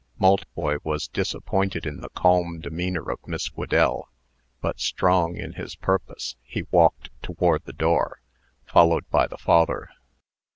Maltboy 0.19 0.79
was 0.83 1.07
disappointed 1.07 1.85
in 1.85 1.97
the 2.01 2.09
calm 2.09 2.59
demeanor 2.59 3.11
of 3.11 3.19
Miss 3.27 3.49
Whedell; 3.55 4.09
but, 4.59 4.79
strong 4.79 5.37
in 5.37 5.53
his 5.53 5.75
purpose, 5.75 6.35
he 6.41 6.63
walked 6.71 7.11
toward 7.21 7.65
the 7.65 7.71
door, 7.73 8.19
followed 8.65 9.07
by 9.11 9.27
the 9.27 9.37
father. 9.37 9.89